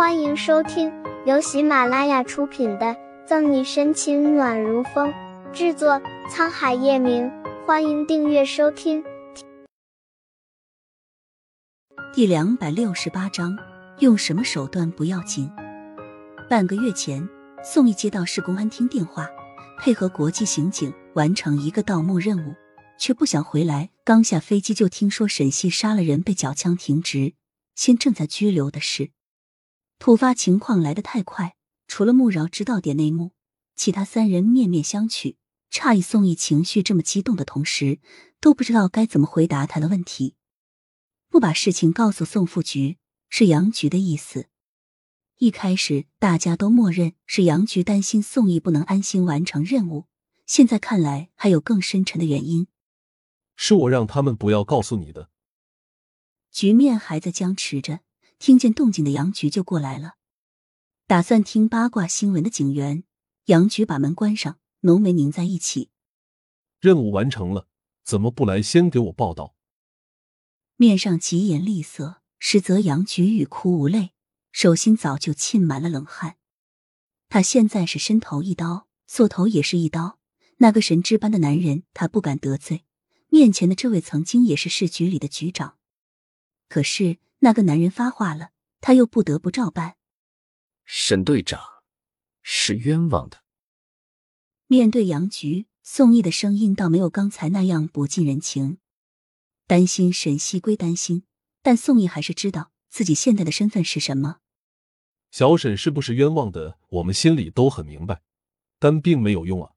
[0.00, 0.90] 欢迎收听
[1.26, 2.86] 由喜马拉雅出品的
[3.26, 5.12] 《赠你深情暖如风》，
[5.52, 7.30] 制作沧海夜明。
[7.66, 9.04] 欢迎订阅收听。
[12.14, 13.54] 第两百六十八章，
[13.98, 15.50] 用什么手段不要紧。
[16.48, 17.28] 半个月前，
[17.62, 19.28] 宋义接到市公安厅电话，
[19.80, 22.54] 配合国际刑警完成一个盗墓任务，
[22.98, 23.90] 却不想回来。
[24.02, 27.34] 刚下飞机就听说沈西杀了人，被缴枪停职，
[27.74, 29.10] 现正在拘留的事。
[30.00, 33.32] 突发情况来得太快，除了穆饶知道点内幕，
[33.76, 35.36] 其他三人面面相觑，
[35.70, 38.00] 诧异宋义情绪这么激动的同时，
[38.40, 40.36] 都不知道该怎么回答他的问题。
[41.28, 42.96] 不把事情告诉宋副局
[43.28, 44.46] 是杨局的意思。
[45.36, 50.06] 一开始大家都默认是杨局担心宋义不能安心完成任务，
[50.46, 52.68] 现在看来还有更深沉的原因。
[53.54, 55.28] 是我让他们不要告诉你的。
[56.50, 58.00] 局面还在僵持着。
[58.40, 60.14] 听见动静的杨局就过来了，
[61.06, 63.04] 打算听八卦新闻的警员
[63.44, 65.90] 杨局把门关上，浓眉拧在一起。
[66.80, 67.68] 任务完成了，
[68.02, 69.54] 怎么不来先给我报道？
[70.76, 74.12] 面上疾言厉色，实则杨局欲哭无泪，
[74.52, 76.38] 手心早就沁满了冷汗。
[77.28, 80.18] 他现在是伸头一刀，缩头也是一刀。
[80.56, 82.86] 那个神之般的男人，他不敢得罪。
[83.28, 85.76] 面前的这位曾经也是市局里的局长，
[86.70, 87.18] 可是。
[87.42, 88.50] 那个男人发话了，
[88.82, 89.96] 他又不得不照办。
[90.84, 91.58] 沈队长
[92.42, 93.38] 是冤枉的。
[94.66, 98.76] 面对杨局，宋毅的声音倒没有刚才那样不近人情。
[99.66, 101.22] 担心沈西归担心，
[101.62, 104.40] 但宋毅还是知道自己现在的身份是什么。
[105.30, 108.20] 小沈是不是冤枉的，我们心里都很明白，
[108.78, 109.72] 但并没有用啊。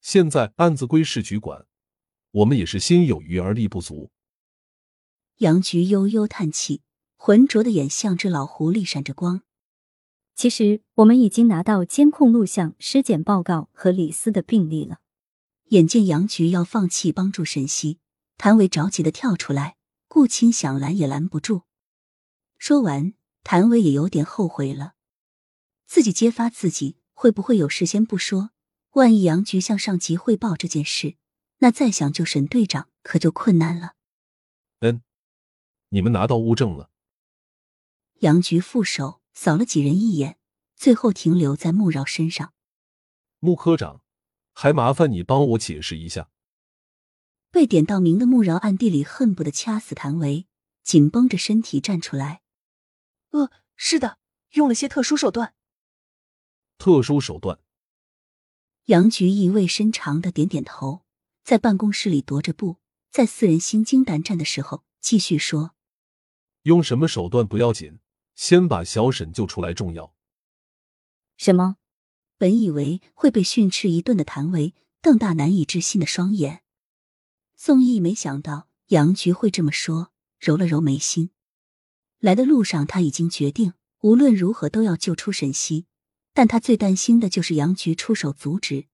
[0.00, 1.66] 现在案子归市局管，
[2.30, 4.10] 我们也是心有余而力不足。
[5.38, 6.82] 杨局悠悠叹气。
[7.16, 9.40] 浑浊的眼像只老狐狸，闪着光。
[10.34, 14.98] 其实我们已经拿到监控录像、尸检报告和李斯的病历了。
[15.68, 17.98] 眼见杨局要放弃帮助沈西，
[18.36, 19.76] 谭维着急的跳出来，
[20.06, 21.62] 顾青想拦也拦不住。
[22.58, 24.92] 说完，谭维也有点后悔了，
[25.86, 28.50] 自己揭发自己会不会有事先不说？
[28.90, 31.16] 万一杨局向上级汇报这件事，
[31.60, 33.94] 那再想救沈队长可就困难了。
[34.80, 35.00] 嗯，
[35.94, 36.90] 你们拿到物证了。
[38.14, 40.38] 杨局副手扫了几人一眼，
[40.74, 42.52] 最后停留在穆饶身上。
[43.38, 44.02] 穆科长，
[44.52, 46.30] 还麻烦你帮我解释一下。
[47.52, 50.48] 被点到名的穆饶暗地里恨不得掐死谭维，
[50.82, 52.42] 紧绷着身体站出来。
[53.30, 54.18] 呃，是的，
[54.54, 55.54] 用了些特殊手段。
[56.76, 57.60] 特殊手段。
[58.86, 61.04] 杨局意味深长的点点头，
[61.44, 62.78] 在办公室里踱着步，
[63.12, 65.76] 在四人心惊胆战的时候，继续说
[66.64, 67.98] ：“用什么手段不要紧。”
[68.34, 70.12] 先把小沈救出来重要。
[71.36, 71.76] 什么？
[72.36, 76.64] 本以为会被训斥一顿的谭维瞪大难以置信的双眼。
[77.54, 80.10] 宋毅没想到杨局会这么说，
[80.40, 81.30] 揉了揉眉心。
[82.18, 85.86] 来的路上他已经决定，无论如何都要救出沈西，
[86.32, 88.86] 但他最担心的就是杨局出手阻止。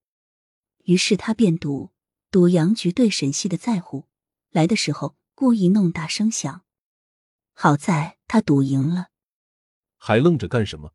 [0.84, 1.92] 于是他便赌，
[2.30, 4.04] 赌杨局对沈西的在乎。
[4.50, 6.64] 来的时候故意弄大声响，
[7.62, 9.08] 好在他赌赢了。
[9.98, 10.94] 还愣着干什么？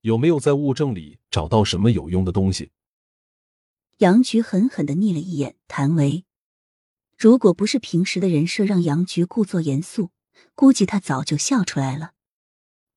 [0.00, 2.72] 有没有在物证里找到什么有用的东西？
[3.98, 6.24] 杨局狠狠的睨了一眼谭维，
[7.16, 10.10] 如果不是平时的人设让杨局故作严肃，
[10.56, 12.10] 估计他早就笑出来了。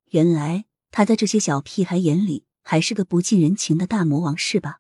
[0.06, 4.80] 原来他在这些小屁孩眼里还是个不近人情的大魔王，是吧？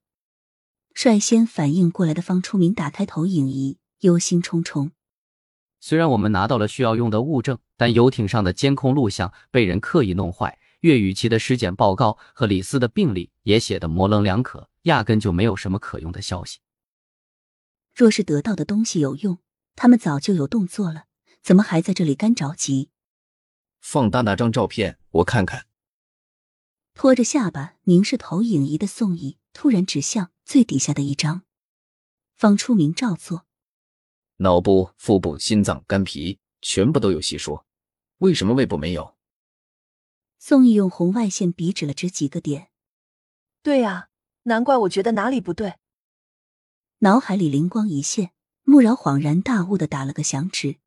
[0.95, 4.89] 率先反应过来的方初明打开投影仪，忧心忡忡。
[5.83, 16.59] 虽然我们拿到了需要用的物证，但游艇上的监控录像被人刻意弄坏，岳雨琪的尸检报告和李斯的病历也写得模棱两可，压根就没有什么可用的消息。
[17.95, 19.39] 若是得到的东西有用，
[19.75, 21.05] 他们早就有动作了，
[21.41, 22.91] 怎么还在这里干着急？
[23.79, 25.65] 放大那张照片，我看看。
[26.93, 31.41] 拖着下巴凝视投影仪的宋毅突然指向最底下的一张，
[32.35, 33.47] 方初明照做。
[34.37, 37.65] 脑部、腹部、心脏、肝脾全部都有细说，
[38.21, 39.15] 为什么胃部没有？
[40.37, 42.69] 宋义用红外线笔指了指几个点。
[43.63, 44.09] 对呀，
[44.43, 45.77] 难怪我觉得哪里不对。
[46.99, 48.31] 脑海里灵光一现，
[48.61, 50.77] 穆饶恍然大悟的打了个响指。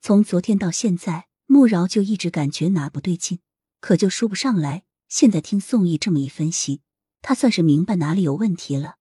[0.00, 3.38] 从昨天到现在，穆饶就一直感觉哪不对劲，
[3.78, 4.82] 可就说不上来。
[5.08, 6.82] 现在听宋义这么一分析，
[7.22, 8.96] 他算是明白哪里有问题了。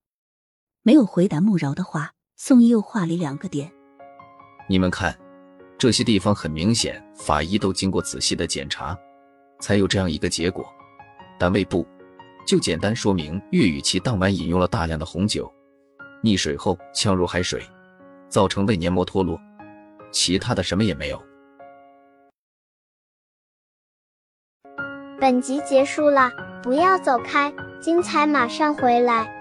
[0.83, 2.13] 没有回答穆饶的话。
[2.35, 3.73] 宋义又画了两个点，
[4.69, 5.19] 你们看，
[5.79, 8.99] 这些地方很明显，法医都经过仔细的检查，
[9.61, 10.69] 才有这样一个结果。
[11.39, 11.87] 但胃部
[12.45, 15.49] 就简单说明岳雨琪当晚饮用了大量的红酒，
[16.21, 17.63] 溺水后呛入海水，
[18.27, 19.39] 造成胃黏膜脱落，
[20.11, 21.23] 其他的什么也没有。
[25.17, 26.29] 本集结束了，
[26.61, 29.38] 不要走开，精彩马上回来。